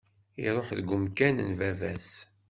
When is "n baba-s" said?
1.47-2.11